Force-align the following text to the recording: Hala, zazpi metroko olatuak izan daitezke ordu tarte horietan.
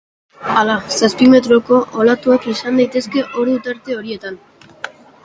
Hala, 0.59 0.77
zazpi 0.93 1.27
metroko 1.33 1.77
olatuak 2.03 2.47
izan 2.53 2.81
daitezke 2.83 3.25
ordu 3.43 3.55
tarte 3.69 3.99
horietan. 3.99 4.41